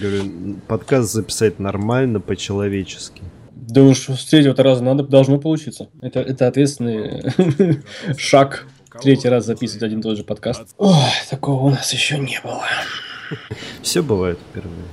[0.00, 3.22] Говорю, подкаст записать нормально, по-человечески.
[3.54, 5.88] Да уж с третьего раза надо, должно получиться.
[6.02, 7.32] Это, это ответственный
[8.18, 8.66] шаг.
[9.00, 10.74] Третий раз записывать один и тот же подкаст.
[10.76, 10.94] Ой,
[11.30, 12.62] такого у нас еще не было.
[13.82, 14.84] Все бывает впервые.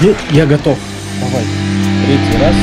[0.00, 0.78] Ну, я готов.
[1.20, 1.44] Давай.
[2.06, 2.54] Третий раз.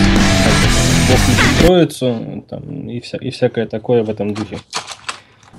[1.11, 1.19] Бог
[1.65, 2.45] троицу.
[2.49, 4.57] Там, и, вся, и всякое такое в этом духе.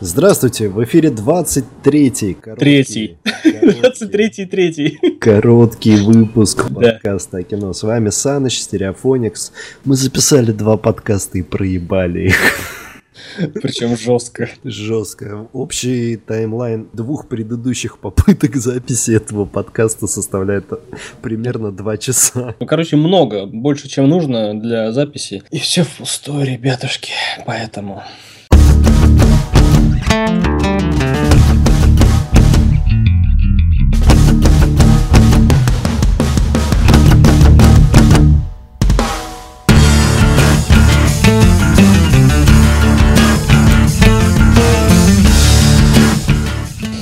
[0.01, 2.37] Здравствуйте, в эфире 23-й.
[2.59, 3.19] Третий.
[3.45, 4.99] 23-й, третий.
[5.21, 7.73] Короткий выпуск подкаста о кино.
[7.73, 9.53] С вами Саныч, Стереофоникс.
[9.85, 12.37] Мы записали два подкаста и проебали их.
[13.55, 14.49] Причем жестко.
[14.65, 15.49] Жестко.
[15.53, 20.65] Общий таймлайн двух предыдущих попыток записи этого подкаста составляет
[21.23, 22.55] примерно два часа.
[22.61, 23.47] Ну, короче, много.
[23.47, 25.43] Больше, чем нужно для записи.
[25.51, 27.13] И все впустую, ребятушки.
[27.47, 28.03] Поэтому...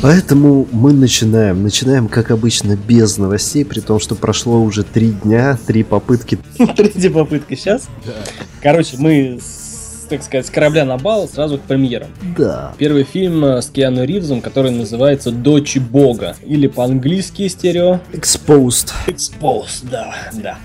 [0.02, 1.62] Поэтому мы начинаем.
[1.62, 6.38] Начинаем, как обычно, без новостей, при том, что прошло уже три дня, три попытки.
[6.76, 7.88] Третья попытка сейчас?
[8.06, 8.12] Да.
[8.62, 9.38] Короче, мы
[10.08, 12.08] так сказать, с корабля на бал сразу к премьерам.
[12.36, 12.74] Да.
[12.78, 16.34] Первый фильм э, с Киану Ривзом, который называется «Дочь Бога».
[16.44, 18.00] Или по-английски стерео.
[18.12, 18.92] Exposed.
[19.06, 20.58] Exposed, да, да.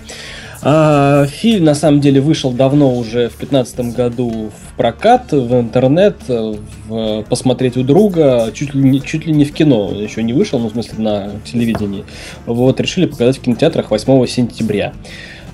[0.68, 6.16] А, фильм на самом деле вышел давно уже в 2015 году в прокат, в интернет,
[6.26, 10.58] в, посмотреть у друга, чуть ли, не, чуть ли не в кино, еще не вышел,
[10.58, 12.04] ну в смысле на телевидении.
[12.46, 14.92] Вот, решили показать в кинотеатрах 8 сентября.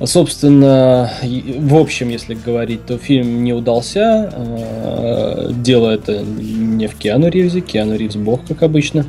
[0.02, 4.32] Собственно, в общем, если говорить, то фильм не удался.
[4.34, 9.04] А, дело это не в Киану Ривзе, Киану Ривз бог, как обычно.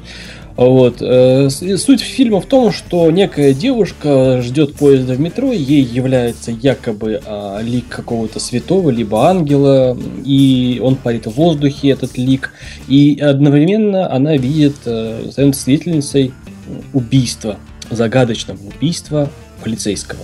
[0.55, 0.97] Вот.
[1.01, 7.21] Э, суть фильма в том, что некая девушка ждет поезда в метро, ей является якобы
[7.25, 12.51] а, лик какого-то святого, либо ангела, и он парит в воздухе, этот лик,
[12.87, 16.33] и одновременно она видит, э, становится свидетельницей
[16.93, 17.57] убийства,
[17.89, 19.29] загадочного убийства
[19.63, 20.21] полицейского.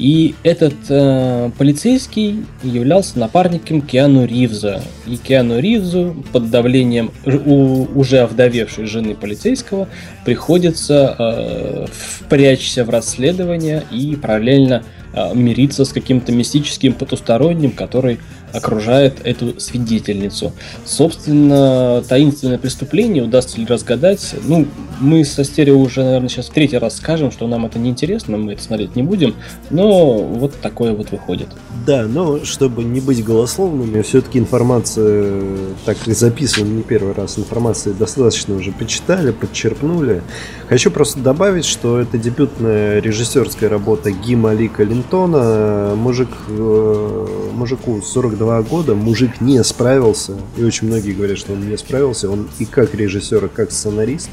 [0.00, 4.82] И этот э, полицейский являлся напарником Киану Ривза.
[5.06, 9.88] И Киану Ривзу под давлением у, уже овдовевшей жены полицейского
[10.24, 18.20] приходится э, впрячься в расследование и параллельно э, мириться с каким-то мистическим потусторонним, который
[18.52, 20.52] окружает эту свидетельницу.
[20.84, 24.34] Собственно, таинственное преступление удастся ли разгадать?
[24.44, 24.66] Ну,
[25.00, 28.36] мы со стерео уже, наверное, сейчас в третий раз скажем, что нам это не интересно,
[28.36, 29.34] мы это смотреть не будем,
[29.70, 31.48] но вот такое вот выходит.
[31.86, 35.42] Да, но чтобы не быть голословными, все-таки информация,
[35.84, 40.22] так и записываем не первый раз, информации достаточно уже почитали, подчерпнули.
[40.68, 45.94] Хочу просто добавить, что это дебютная режиссерская работа Гима Лика Линтона.
[45.96, 51.68] Мужик, э, мужику 42 два года мужик не справился, и очень многие говорят, что он
[51.68, 54.30] не справился, он и как режиссер, и как сценарист,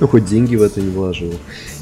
[0.00, 1.34] ну, хоть деньги в это не вложил.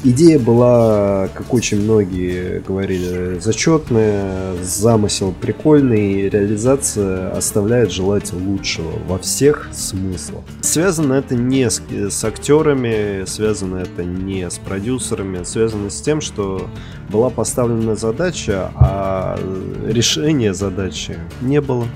[0.03, 9.69] Идея была, как очень многие говорили, зачетная, замысел прикольный, реализация оставляет желать лучшего во всех
[9.73, 10.43] смыслах.
[10.61, 16.67] Связано это не с, с актерами, связано это не с продюсерами, связано с тем, что
[17.09, 19.39] была поставлена задача, а
[19.87, 21.87] решения задачи не было.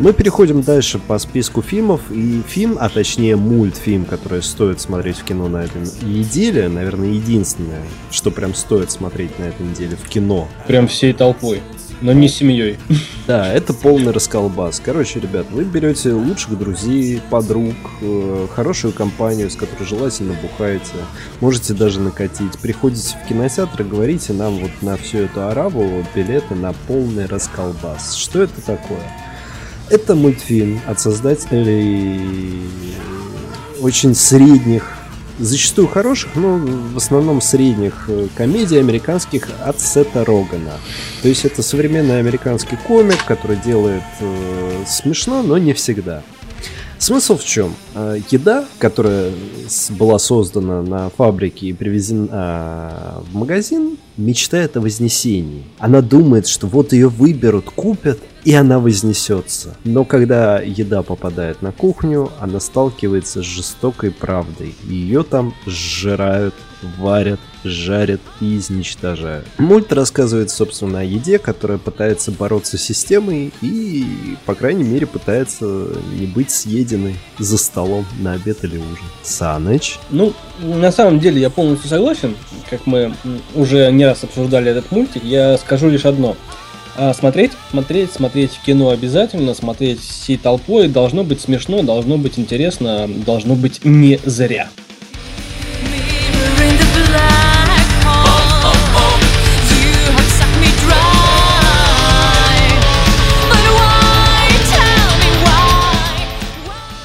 [0.00, 2.00] Мы переходим дальше по списку фильмов.
[2.10, 7.82] И фильм, а точнее мультфильм, который стоит смотреть в кино на этой неделе, наверное, единственное,
[8.10, 10.48] что прям стоит смотреть на этой неделе в кино.
[10.66, 11.60] Прям всей толпой.
[12.00, 12.78] Но не семьей.
[13.26, 14.80] Да, это полный расколбас.
[14.82, 20.94] Короче, ребят, вы берете лучших друзей, подруг, э, хорошую компанию, с которой желательно бухаете,
[21.40, 22.58] можете даже накатить.
[22.58, 28.16] Приходите в кинотеатр и говорите нам вот на всю эту арабу билеты на полный расколбас.
[28.16, 29.29] Что это такое?
[29.90, 32.20] Это мультфильм от создателей
[33.80, 34.96] очень средних,
[35.40, 40.74] зачастую хороших, но в основном средних э, комедий американских от Сета Рогана.
[41.22, 46.22] То есть это современный американский комик, который делает э, смешно, но не всегда.
[46.98, 47.74] Смысл в чем?
[47.94, 49.32] Э, еда, которая
[49.90, 55.64] была создана на фабрике и привезена а, в магазин, мечтает о вознесении.
[55.78, 59.76] Она думает, что вот ее выберут, купят, и она вознесется.
[59.84, 64.74] Но когда еда попадает на кухню, она сталкивается с жестокой правдой.
[64.84, 66.54] Ее там сжирают
[66.98, 69.46] варят, жарят и изничтожают.
[69.58, 75.64] Мульт рассказывает, собственно, о еде, которая пытается бороться с системой и, по крайней мере, пытается
[76.18, 79.04] не быть съеденной за столом на обед или ужин.
[79.22, 79.98] Саныч?
[80.10, 82.36] Ну, на самом деле я полностью согласен.
[82.68, 83.14] Как мы
[83.54, 86.36] уже не раз обсуждали этот мультик, я скажу лишь одно.
[86.96, 93.08] А смотреть, смотреть, смотреть кино обязательно, смотреть всей толпой должно быть смешно, должно быть интересно,
[93.08, 94.68] должно быть не зря.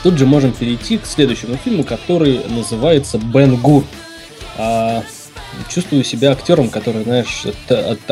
[0.06, 3.84] Тут же можем перейти к следующему фильму, который называется Бен Гур.
[4.56, 5.02] А,
[5.68, 7.48] чувствую себя актером, который, знаешь,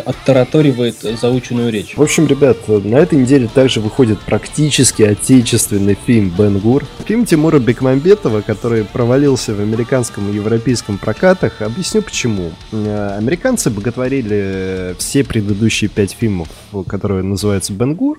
[0.03, 1.95] оттараторивает заученную речь.
[1.95, 6.83] В общем, ребят, на этой неделе также выходит практически отечественный фильм «Бен Гур».
[7.05, 11.61] Фильм Тимура Бекмамбетова, который провалился в американском и европейском прокатах.
[11.61, 12.53] Объясню почему.
[12.71, 16.47] Э, американцы боготворили все предыдущие пять фильмов,
[16.87, 18.17] которые называются «Бен Гур»,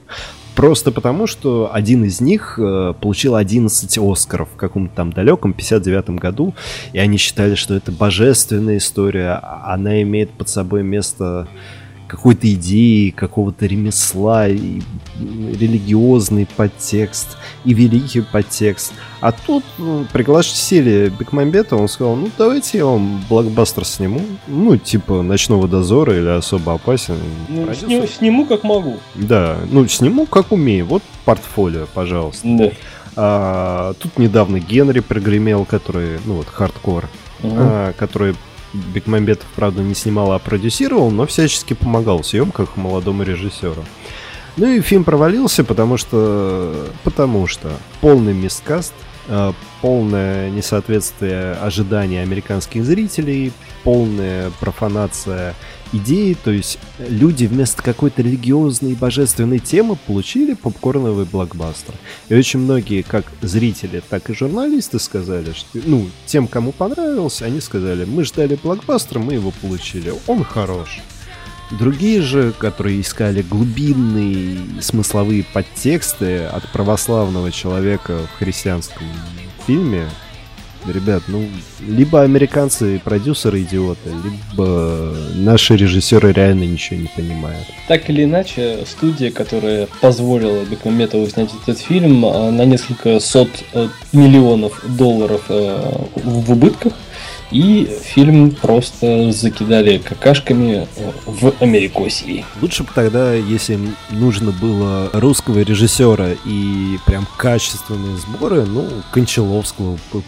[0.55, 6.17] Просто потому, что один из них э, получил 11 Оскаров в каком-то там далеком 59-м
[6.17, 6.55] году,
[6.93, 11.49] и они считали, что это божественная история, а она имеет под собой место
[12.15, 14.81] какой-то идеи, какого-то ремесла, и
[15.19, 18.93] религиозный подтекст и великий подтекст.
[19.21, 25.23] А тут ну, пригласили Бекмамбета, он сказал, ну давайте я вам блокбастер сниму, ну типа
[25.23, 27.17] Ночного дозора или Особо опасен.
[27.49, 28.99] Ну, сни- сниму как могу.
[29.15, 32.47] Да, ну сниму как умею, вот портфолио, пожалуйста.
[32.47, 32.71] Да.
[33.17, 37.09] А, тут недавно Генри прогремел, который, ну вот, хардкор,
[37.43, 37.55] угу.
[37.57, 38.35] а, который
[38.75, 43.85] Бекмамбетов, правда, не снимал, а продюсировал, но всячески помогал в съемках молодому режиссеру.
[44.57, 46.89] Ну и фильм провалился, потому что...
[47.03, 48.93] Потому что полный мисткаст,
[49.29, 55.55] э, полное несоответствие ожиданий американских зрителей, полная профанация
[55.95, 61.95] идеи, то есть люди вместо какой-то религиозной и божественной темы получили попкорновый блокбастер.
[62.29, 67.61] И очень многие, как зрители, так и журналисты сказали, что, ну, тем, кому понравился, они
[67.61, 71.01] сказали, мы ждали блокбастер, мы его получили, он хорош.
[71.71, 79.07] Другие же, которые искали глубинные смысловые подтексты от православного человека в христианском
[79.67, 80.09] фильме,
[80.93, 81.47] ребят, ну,
[81.81, 87.67] либо американцы и продюсеры идиоты, либо наши режиссеры реально ничего не понимают.
[87.89, 93.89] Так или иначе, студия, которая позволила Бекмаметову снять этот фильм а, на несколько сот э,
[94.13, 96.93] миллионов долларов э, в убытках,
[97.55, 100.89] и фильм просто закидали какашками
[101.25, 102.45] в Америкосии.
[102.61, 103.79] Лучше бы тогда, если
[104.11, 110.23] нужно было русского режиссера и прям качественные сборы, ну, Кончаловского бы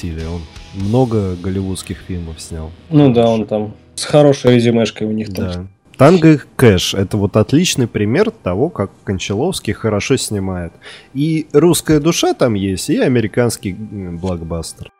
[0.00, 0.26] пригласили.
[0.26, 0.42] Он
[0.74, 2.70] много голливудских фильмов снял.
[2.90, 5.46] Ну да, он там с хорошей резюмешкой у них там.
[5.46, 5.66] Да.
[5.96, 10.72] Танго Кэш— это вот отличный пример того, как Кончаловский хорошо снимает.
[11.12, 14.90] И русская душа там есть, и американский блокбастер.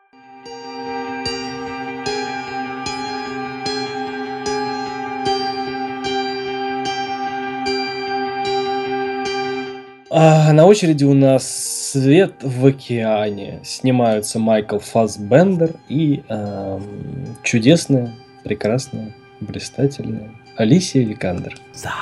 [10.13, 11.47] А, на очереди у нас
[11.93, 13.61] «Свет в океане».
[13.63, 16.81] Снимаются Майкл Фассбендер и э,
[17.45, 18.13] чудесная,
[18.43, 21.57] прекрасная, блистательная Алисия Викандер.
[21.85, 21.95] Да.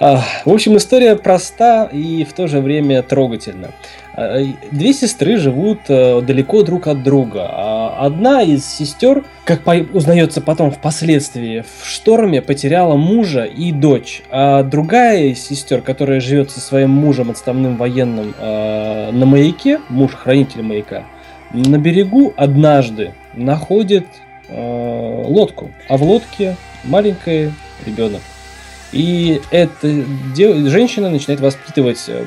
[0.00, 3.72] А, в общем, история проста и в то же время трогательна.
[4.16, 7.50] Э, две сестры живут э, далеко друг от друга.
[7.50, 9.62] А одна из сестер, как
[9.92, 14.22] узнается потом впоследствии, в шторме потеряла мужа и дочь.
[14.30, 20.12] А другая из сестер, которая живет со своим мужем, отставным военным, э, на маяке, муж
[20.14, 21.04] хранитель маяка,
[21.52, 24.06] на берегу однажды находит
[24.50, 25.70] лодку.
[25.88, 27.52] А в лодке маленький
[27.86, 28.20] ребенок.
[28.92, 30.02] И эта
[30.34, 30.56] дев...
[30.68, 32.24] женщина начинает воспитывать э,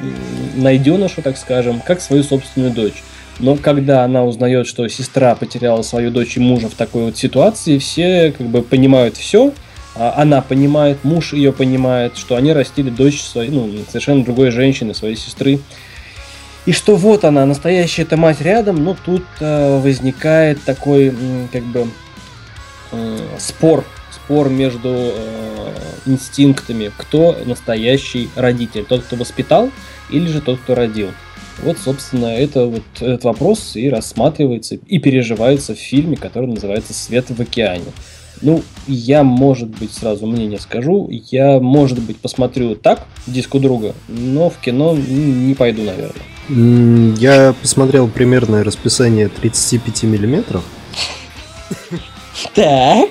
[0.56, 3.04] найденыша, так скажем, как свою собственную дочь.
[3.40, 7.78] Но когда она узнает, что сестра потеряла свою дочь и мужа в такой вот ситуации,
[7.78, 9.54] все как бы понимают все.
[9.96, 14.94] А она понимает, муж ее понимает, что они растили дочь своей, ну, совершенно другой женщины,
[14.94, 15.60] своей сестры.
[16.66, 21.14] И что вот она, настоящая эта мать рядом, но тут э, возникает такой,
[21.52, 21.88] как бы,
[22.92, 23.84] э, спор
[24.32, 25.74] спор между э,
[26.06, 29.72] инстинктами, кто настоящий родитель, тот, кто воспитал,
[30.10, 31.12] или же тот, кто родил.
[31.64, 37.30] Вот, собственно, это вот этот вопрос и рассматривается, и переживается в фильме, который называется «Свет
[37.30, 37.92] в океане».
[38.42, 41.08] Ну, я, может быть, сразу мнение скажу.
[41.12, 47.16] Я, может быть, посмотрю так, диску друга, но в кино не пойду, наверное.
[47.18, 50.64] Я посмотрел примерное расписание 35 миллиметров.
[52.56, 53.10] Так.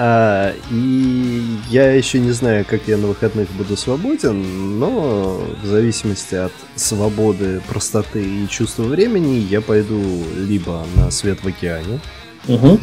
[0.00, 6.36] А, и я еще не знаю, как я на выходных буду свободен, но в зависимости
[6.36, 10.00] от свободы, простоты и чувства времени я пойду
[10.36, 11.98] либо на свет в океане,
[12.46, 12.78] Угу.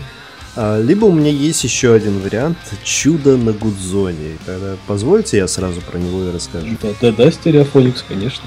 [0.58, 4.38] а, либо у меня есть еще один вариант «Чудо на Гудзоне».
[4.46, 6.68] Тогда позвольте, я сразу про него и расскажу.
[6.82, 8.44] Да, да, да, стереофоникс, конечно.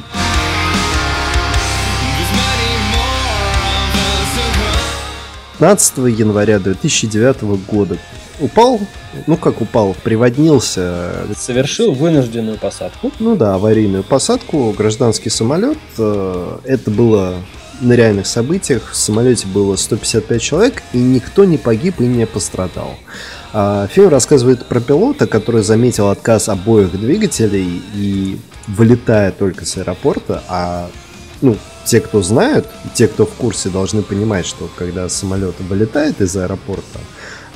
[5.58, 7.98] 15 января 2009 года
[8.40, 8.78] упал,
[9.26, 13.10] ну как упал, приводнился, Совершил вынужденную посадку.
[13.18, 15.78] ну да, аварийную посадку, гражданский самолет.
[15.98, 17.34] Э, Это было
[17.80, 18.92] на реальных событиях.
[18.92, 22.94] В самолете было 155 человек, и никто не погиб и не пострадал.
[23.52, 28.38] А, Фильм рассказывает про пилота, который заметил отказ обоих двигателей и
[28.68, 30.88] вылетая только с аэропорта, а
[31.40, 36.37] ну, те, кто знают, те, кто в курсе, должны понимать, что когда самолет вылетает из
[36.37, 36.99] аэропорта,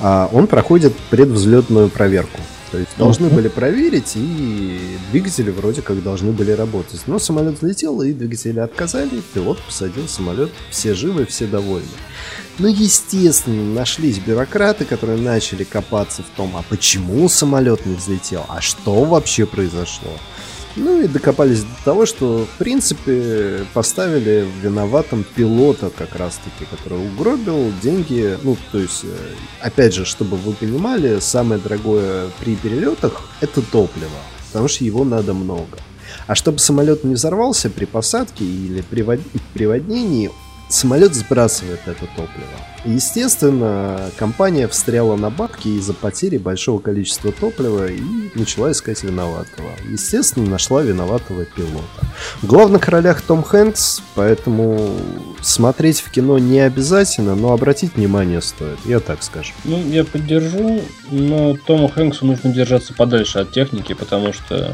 [0.00, 2.41] а, он проходит предвзлетную проверку.
[2.73, 7.02] То есть должны были проверить, и двигатели вроде как должны были работать.
[7.07, 11.87] Но самолет взлетел, и двигатели отказали, пилот посадил самолет, все живы, все довольны.
[12.59, 18.62] Ну, естественно, нашлись бюрократы, которые начали копаться в том, а почему самолет не взлетел, а
[18.62, 20.12] что вообще произошло.
[20.76, 27.71] Ну и докопались до того, что, в принципе, поставили виноватым пилота как раз-таки, который угробил
[27.83, 28.38] деньги.
[28.43, 29.17] Ну, то есть, э,
[29.61, 34.11] опять же, чтобы вы понимали, самое дорогое при перелетах– это топливо,
[34.50, 35.76] потому что его надо много.
[36.26, 39.21] А чтобы самолет не взорвался при посадке или при вод-
[40.73, 42.49] самолет сбрасывает это топливо.
[42.85, 48.00] Естественно, компания встряла на бабки из-за потери большого количества топлива и
[48.35, 49.71] начала искать виноватого.
[49.88, 52.07] Естественно, нашла виноватого пилота.
[52.41, 54.97] В главных ролях Том Хэнкс, поэтому
[55.41, 59.52] смотреть в кино не обязательно, но обратить внимание стоит, я так скажу.
[59.64, 64.73] Ну, я поддержу, но Тому Хэнксу нужно держаться подальше от техники, потому что,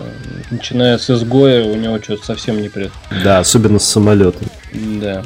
[0.50, 2.93] начиная с изгоя, у него что-то совсем не прет.
[3.23, 4.49] Да, особенно с самолетом.
[4.73, 5.25] Да.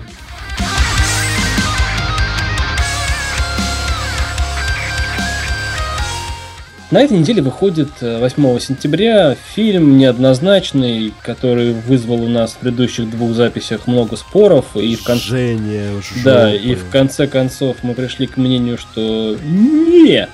[6.93, 13.09] На этой неделе выходит э, 8 сентября фильм неоднозначный, который вызвал у нас в предыдущих
[13.09, 15.91] двух записях много споров, и в конце Жжение,
[16.23, 20.29] да, и в конце концов мы пришли к мнению, что не.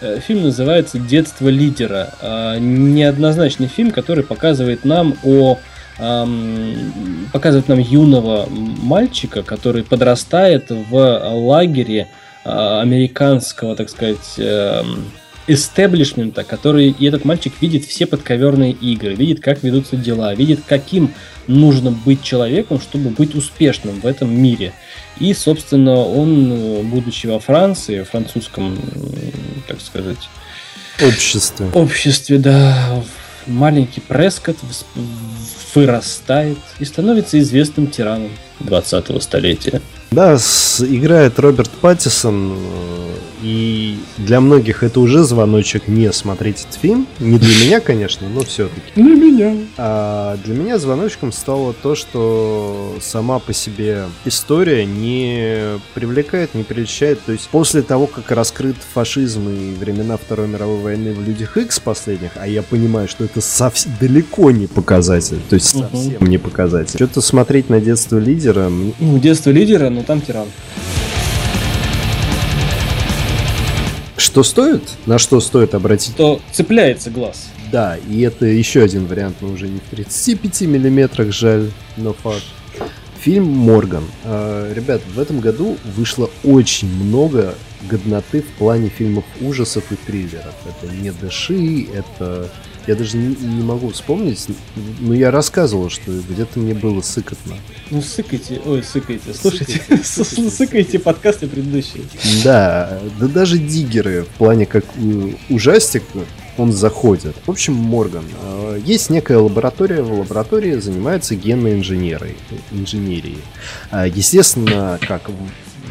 [0.00, 2.12] Э, Фильм называется «Детство лидера».
[2.20, 5.58] А, Неоднозначный фильм, который показывает нам о
[7.32, 12.08] показывает нам юного мальчика, который подрастает в лагере
[12.42, 14.40] а, американского, так сказать,
[15.46, 21.12] эстеблишмента, который и этот мальчик видит все подковерные игры, видит, как ведутся дела, видит, каким
[21.46, 24.72] нужно быть человеком, чтобы быть успешным в этом мире.
[25.18, 28.78] И, собственно, он, э, будучи во Франции, французском,
[29.66, 30.28] так сказать,
[31.02, 31.66] обществе.
[31.74, 33.02] обществе, да,
[33.46, 34.84] маленький Прескотт вс-
[35.74, 38.30] вырастает и становится известным тираном
[38.60, 39.80] 20-го столетия.
[40.10, 47.06] Да, играет Роберт Паттисон, э, и для многих это уже звоночек не смотреть этот фильм.
[47.18, 48.80] Не для меня, конечно, но все-таки.
[48.94, 49.56] Для меня.
[49.76, 57.20] А для меня звоночком стало то, что сама по себе история не привлекает, не прельщает.
[57.24, 61.80] То есть после того, как раскрыт фашизм и времена Второй мировой войны в Людях Икс
[61.80, 66.96] последних, а я понимаю, что это совсем далеко не показатель, то есть совсем не показатель.
[66.96, 70.46] Что-то смотреть на детство лидера, Ну, детство лидера, но там тиран.
[74.20, 77.48] Что стоит, на что стоит обратить То цепляется глаз.
[77.72, 82.44] Да, и это еще один вариант, но уже не в 35 миллиметрах, жаль, но факт.
[83.20, 84.04] Фильм «Морган».
[84.24, 87.54] А, Ребят, в этом году вышло очень много
[87.88, 90.54] годноты в плане фильмов ужасов и триллеров.
[90.66, 92.50] Это не дыши, это...
[92.90, 94.48] Я даже не, не могу вспомнить,
[94.98, 97.54] но я рассказывал, что где-то мне было сыкотно.
[97.92, 100.98] Ну, сыкайте, ой, сыкайте, слушайте, Сыкайте, сыкайте.
[100.98, 102.02] подкасты предыдущие.
[102.42, 106.02] Да, да даже диггеры в плане как э, ужастик
[106.58, 107.36] он заходит.
[107.46, 108.24] В общем, Морган.
[108.42, 112.34] э, Есть некая лаборатория, в лаборатории занимаются генной инженерой,
[112.72, 113.38] инженерией.
[113.92, 115.30] А, Естественно, как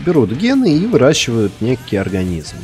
[0.05, 2.57] берут гены и выращивают некий организм.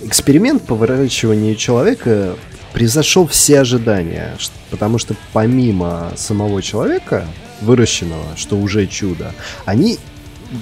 [0.00, 2.34] Эксперимент по выращиванию человека
[2.74, 4.36] превзошел все ожидания,
[4.70, 7.24] потому что помимо самого человека,
[7.62, 9.32] выращенного, что уже чудо,
[9.64, 9.98] они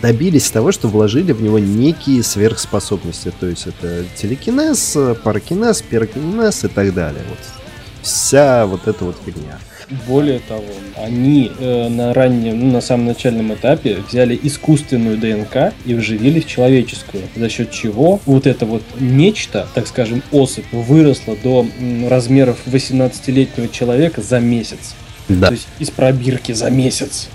[0.02, 3.32] добились того, что вложили в него некие сверхспособности.
[3.40, 7.24] То есть это телекинез, паракинез, пирокинез и так далее.
[7.28, 7.38] Вот.
[8.02, 9.58] вся вот эта вот фигня.
[10.06, 10.64] Более того,
[10.96, 16.46] они э, на раннем, ну, на самом начальном этапе взяли искусственную ДНК и вживили в
[16.46, 22.58] человеческую, за счет чего вот это вот нечто, так скажем, особь, выросла до м, размеров
[22.66, 24.94] 18-летнего человека за месяц.
[25.28, 25.48] Да.
[25.48, 27.28] То есть из пробирки за месяц.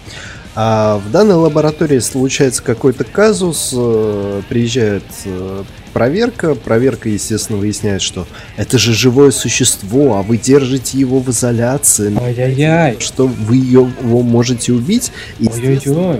[0.56, 5.64] А в данной лаборатории случается какой-то казус, э, приезжает э,
[5.98, 12.16] проверка, проверка, естественно, выясняет, что это же живое существо, а вы держите его в изоляции,
[12.22, 12.98] Ай-яй-яй.
[13.00, 15.12] что вы ее, его можете убить.
[15.40, 16.20] И, Ой-ой-ой.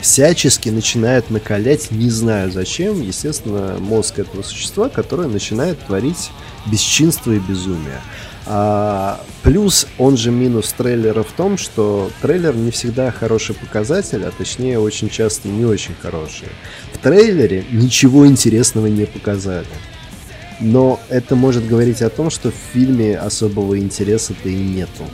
[0.00, 6.30] всячески начинает накалять, не знаю зачем, естественно, мозг этого существа, которое начинает творить
[6.66, 8.00] бесчинство и безумие.
[8.46, 14.30] А, плюс, он же минус трейлера в том, что трейлер не всегда хороший показатель, а
[14.30, 16.48] точнее очень часто не очень хороший.
[16.92, 19.66] В трейлере ничего интересного не показали.
[20.60, 25.04] Но это может говорить о том, что в фильме особого интереса-то и нету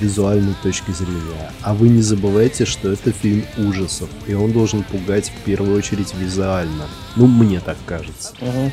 [0.00, 1.52] визуальной точки зрения.
[1.62, 6.14] А вы не забывайте, что это фильм ужасов, и он должен пугать в первую очередь
[6.14, 6.86] визуально.
[7.14, 8.32] Ну, мне так кажется.
[8.40, 8.72] Ага.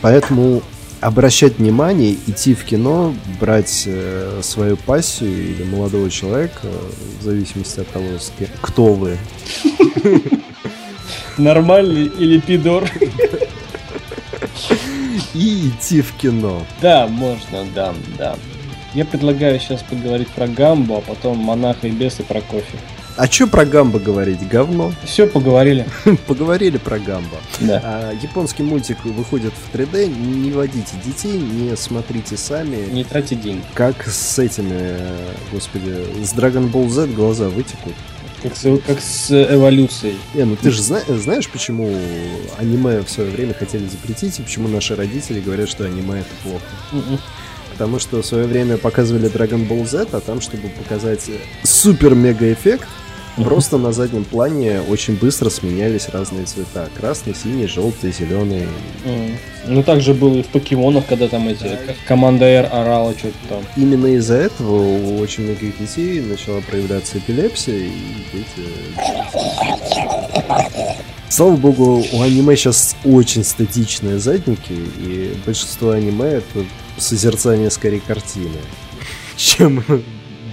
[0.00, 0.62] Поэтому
[1.00, 6.66] обращать внимание, идти в кино, брать э, свою пассию или молодого человека,
[7.20, 8.06] в зависимости от того,
[8.60, 9.18] кто вы,
[11.36, 12.90] Нормальный или пидор?
[15.34, 16.62] и идти в кино.
[16.80, 18.36] Да, можно, да, да.
[18.94, 22.78] Я предлагаю сейчас поговорить про Гамбу, а потом Монаха и Бес и про кофе.
[23.18, 24.46] А чё про Гамбо говорить?
[24.48, 24.92] Говно?
[25.04, 25.86] Все, поговорили.
[26.28, 27.36] Поговорили про Гамбо.
[27.58, 27.80] Да.
[27.84, 30.06] А, японский мультик выходит в 3D.
[30.06, 32.76] Не водите детей, не смотрите сами.
[32.92, 33.64] Не тратьте деньги.
[33.74, 34.96] Как с этими,
[35.52, 35.92] господи,
[36.24, 37.94] с Dragon Ball Z глаза вытекут.
[38.40, 40.16] Как с, как с эволюцией.
[40.34, 41.92] Не, ну ты же зна- знаешь, почему
[42.56, 46.64] аниме в свое время хотели запретить, и почему наши родители говорят, что аниме это плохо?
[46.92, 47.18] Мгм.
[47.72, 51.28] Потому что в свое время показывали Dragon Ball Z, а там, чтобы показать
[51.64, 52.86] супер-мега-эффект.
[53.44, 56.88] Просто на заднем плане очень быстро сменялись разные цвета.
[56.98, 58.66] Красный, синий, желтый, зеленый.
[59.66, 63.36] Ну, так же было и в покемонах, когда там эти к- команда R орала что-то
[63.48, 63.62] там.
[63.76, 67.90] Именно из-за этого у очень многих детей начала проявляться эпилепсия, и
[68.32, 68.68] дети...
[71.28, 76.64] Слава богу, у аниме сейчас очень статичные задники, и большинство аниме это
[76.96, 78.56] созерцание скорее картины,
[79.36, 79.84] чем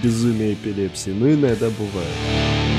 [0.04, 1.12] безумие эпилепсии.
[1.12, 2.75] Ну, иногда бывает.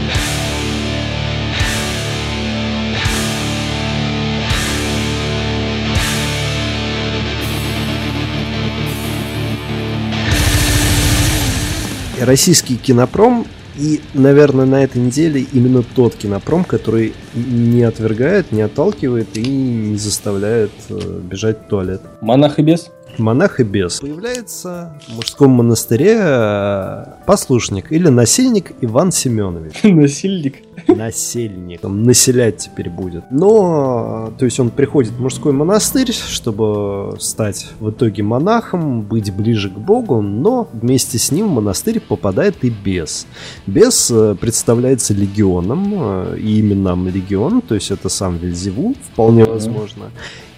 [12.21, 13.47] Российский кинопром
[13.79, 19.99] и, наверное, на этой неделе именно тот кинопром, который не отвергает, не отталкивает и не
[19.99, 22.01] заставляет э, бежать в туалет.
[22.23, 22.91] Монах и Бес?
[23.19, 24.01] Монах и бес.
[24.01, 29.81] Появляется в мужском монастыре э, послушник или насильник Иван Семенович.
[29.83, 30.63] Насильник.
[30.89, 31.85] Насельник.
[31.85, 33.25] Он населять теперь будет.
[33.31, 39.33] Но, э, то есть он приходит в мужской монастырь, чтобы стать в итоге монахом, быть
[39.33, 43.27] ближе к Богу, но вместе с ним в монастырь попадает и бес.
[43.67, 50.11] Бес э, представляется легионом, и именам легион, то есть это сам Вельзевул, вполне возможно.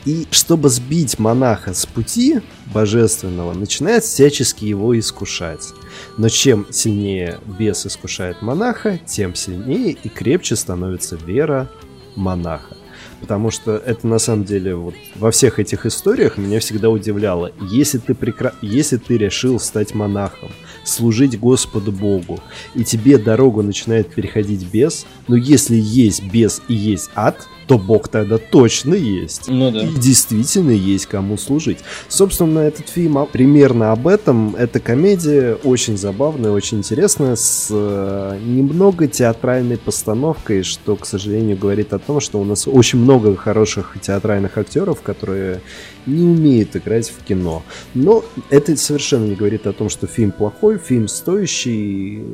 [0.05, 2.41] И чтобы сбить монаха с пути
[2.73, 5.73] божественного, начинает всячески его искушать.
[6.17, 11.71] Но чем сильнее бес искушает монаха, тем сильнее и крепче становится вера
[12.17, 12.77] монаха.
[13.21, 17.51] Потому что это на самом деле вот во всех этих историях меня всегда удивляло.
[17.61, 18.55] Если ты, прекра...
[18.63, 20.51] Если ты решил стать монахом,
[20.85, 22.41] служить Господу Богу,
[22.75, 28.09] и тебе дорогу начинает переходить бес, но если есть бес и есть ад, то Бог
[28.09, 29.43] тогда точно есть.
[29.47, 29.83] Ну да.
[29.83, 31.79] И действительно есть кому служить.
[32.09, 34.57] Собственно, этот фильм примерно об этом.
[34.57, 41.93] Это комедия очень забавная, очень интересная, с э, немного театральной постановкой, что, к сожалению, говорит
[41.93, 45.61] о том, что у нас очень много хороших театральных актеров, которые
[46.07, 47.63] не умеют играть в кино.
[47.95, 52.25] Но это совершенно не говорит о том, что фильм плохой, фильм стоящий.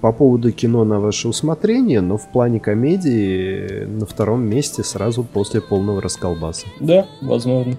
[0.00, 5.60] По поводу кино на ваше усмотрение, но в плане комедии на втором месте сразу после
[5.60, 6.66] полного расколбаса.
[6.80, 7.76] Да, возможно.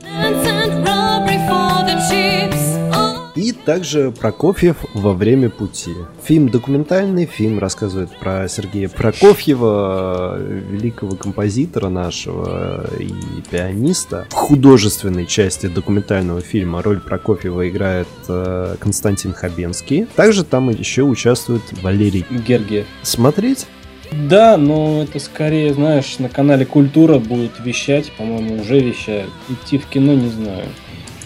[3.37, 5.93] И также Прокофьев во время пути.
[6.23, 13.11] Фильм документальный, фильм рассказывает про Сергея Прокофьева, великого композитора нашего и
[13.51, 14.25] пианиста.
[14.31, 20.07] В художественной части документального фильма роль Прокофьева играет э, Константин Хабенский.
[20.15, 22.25] Также там еще участвует Валерий.
[22.31, 22.87] Гергиев.
[23.03, 23.67] Смотреть?
[24.11, 29.29] Да, но это скорее, знаешь, на канале Культура будет вещать, по-моему, уже вещают.
[29.47, 30.65] Идти в кино не знаю.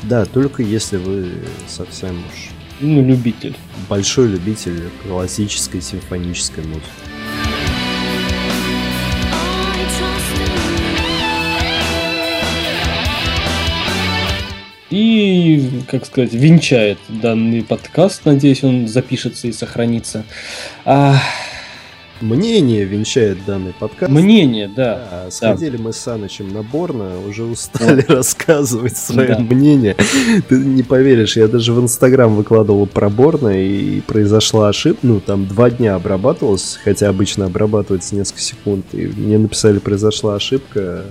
[0.03, 1.33] Да, только если вы
[1.67, 3.55] совсем уж ну, любитель.
[3.87, 6.87] Большой любитель классической симфонической музыки.
[14.89, 18.25] И, как сказать, венчает данный подкаст.
[18.25, 20.25] Надеюсь, он запишется и сохранится.
[20.83, 21.15] А,
[22.21, 24.11] Мнение венчает данный подкаст.
[24.11, 25.07] мнение, да.
[25.11, 29.39] Да, сходили мы с Санычем на Борно, уже устали рассказывать свое Да.
[29.39, 29.95] мнение.
[30.47, 34.99] Ты не поверишь, я даже в Инстаграм выкладывал про Борно, и произошла ошибка.
[35.05, 38.85] Ну, там два дня обрабатывалось, хотя обычно обрабатывается несколько секунд.
[38.93, 41.05] И мне написали, произошла ошибка.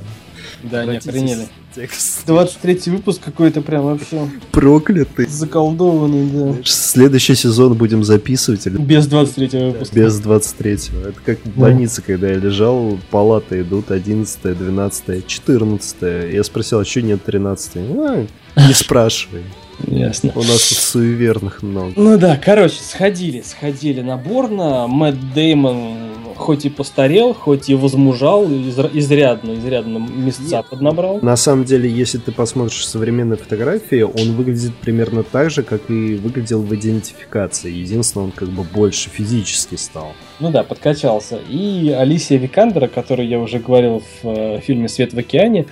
[0.62, 1.48] Да, не охренели.
[1.74, 5.26] Текст 23 выпуск какой-то прям вообще проклятый.
[5.26, 6.58] заколдованный, да.
[6.64, 9.94] Следующий сезон будем записывать или Без 23 выпуска.
[9.94, 10.98] без 23-го.
[11.08, 15.96] Это как в больнице, когда я лежал, палаты идут 11 12 14
[16.32, 18.26] Я спросил, а что нет 13 «А,
[18.66, 19.42] Не спрашивай.
[19.86, 20.32] Ясно.
[20.34, 21.92] У нас тут суеверных много.
[21.96, 24.86] Ну да, короче, сходили, сходили на Борна.
[24.86, 26.09] Мэтт Деймон
[26.40, 30.66] хоть и постарел, хоть и возмужал, изр- изрядно, изрядно места Нет.
[30.68, 31.20] поднабрал.
[31.22, 36.16] На самом деле, если ты посмотришь современные фотографии, он выглядит примерно так же, как и
[36.16, 37.70] выглядел в идентификации.
[37.70, 40.12] Единственное, он как бы больше физически стал.
[40.40, 41.38] Ну да, подкачался.
[41.48, 45.66] И Алисия Викандера, о которой я уже говорил в э, фильме «Свет в океане»,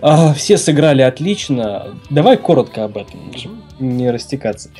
[0.00, 1.94] а, все сыграли отлично.
[2.08, 3.20] Давай коротко об этом,
[3.78, 4.70] не растекаться.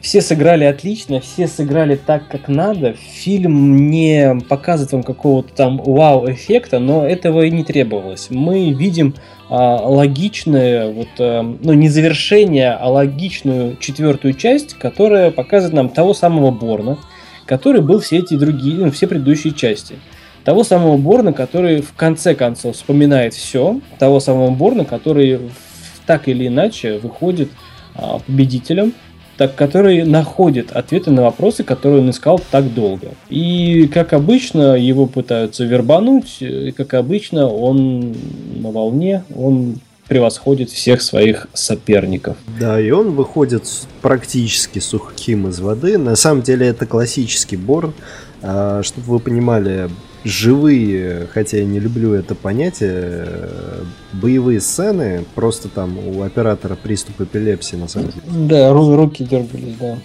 [0.00, 2.92] Все сыграли отлично, все сыграли так, как надо.
[2.92, 8.28] Фильм не показывает вам какого-то там вау-эффекта, но этого и не требовалось.
[8.30, 9.14] Мы видим
[9.48, 16.14] а, логичное, вот, а, ну не завершение, а логичную четвертую часть, которая показывает нам того
[16.14, 16.98] самого Борна,
[17.46, 19.96] который был все эти другие, ну, все предыдущие части.
[20.44, 25.40] Того самого Борна, который в конце концов вспоминает все, того самого Борна, который
[26.06, 27.50] так или иначе выходит
[27.94, 28.92] а, победителем,
[29.36, 33.08] так, который находит ответы на вопросы, которые он искал так долго.
[33.28, 38.14] И, как обычно, его пытаются вербануть, и, как обычно, он
[38.56, 42.36] на волне, он превосходит всех своих соперников.
[42.60, 43.64] Да, и он выходит
[44.02, 45.98] практически сухим из воды.
[45.98, 47.92] На самом деле это классический Борн.
[48.42, 49.90] А, Чтобы вы понимали,
[50.26, 52.90] живые, хотя я не люблю это понятие,
[53.26, 58.22] э, боевые сцены, просто там у оператора приступ эпилепсии, на самом деле.
[58.48, 59.98] Да, ру- руки дергались, да.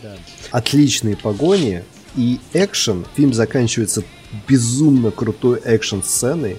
[0.52, 1.84] Отличные погони
[2.16, 3.06] и экшен.
[3.16, 4.04] Фильм заканчивается
[4.48, 6.58] безумно крутой экшен-сценой.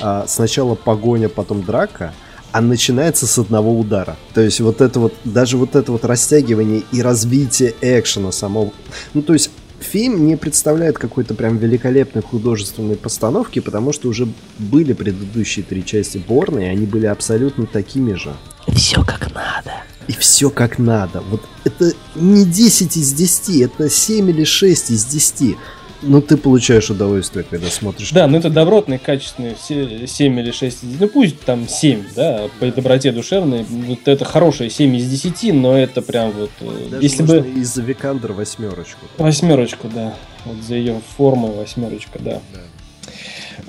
[0.00, 2.12] А, Сначала погоня, потом драка,
[2.50, 4.16] а начинается с одного удара.
[4.34, 8.72] То есть вот это вот, даже вот это вот растягивание и развитие экшена самого.
[9.14, 14.92] Ну, то есть фильм не представляет какой-то прям великолепной художественной постановки, потому что уже были
[14.92, 18.34] предыдущие три части Борна, и они были абсолютно такими же.
[18.68, 19.72] Все как надо.
[20.08, 21.22] И все как надо.
[21.30, 25.56] Вот это не 10 из 10, это 7 или 6 из 10.
[26.02, 28.10] Но ты получаешь удовольствие, когда смотришь.
[28.12, 32.48] Да, ну это добротные, качественные, все 7 или 6 из Ну пусть там 7, да,
[32.60, 33.64] по доброте душевной.
[33.68, 36.50] Вот это хорошие 7 из 10, но это прям вот...
[36.60, 37.38] э, Даже если бы...
[37.56, 39.06] из-за Викандер восьмерочку.
[39.18, 40.14] Восьмерочку, да.
[40.44, 42.40] Вот за ее форму восьмерочка, да.
[42.52, 42.60] Да.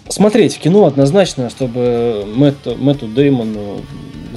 [0.10, 3.82] Смотреть в кино однозначно, чтобы Мэтту, Мэтту Деймону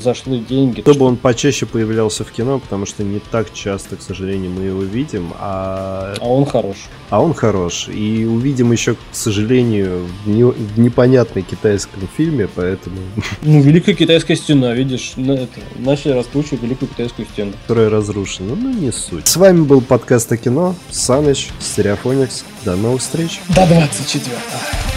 [0.03, 0.81] зашло деньги.
[0.81, 4.83] Чтобы он почаще появлялся в кино, потому что не так часто, к сожалению, мы его
[4.83, 6.77] видим, а, А он хорош.
[7.11, 7.89] а он хорош.
[7.89, 12.97] И увидим еще, к сожалению, в, не- в непонятной китайском фильме, поэтому
[13.43, 17.53] Ну, Великая Китайская стена, видишь, на это, начали раскручивать Великую Китайскую стену.
[17.63, 18.55] которая разрушена.
[18.55, 19.27] Ну, не суть.
[19.29, 20.75] С вами был подкаст о кино.
[20.91, 22.45] Саныч, Стереофоникс.
[22.65, 23.41] До новых встреч.
[23.49, 24.90] До 24 -го.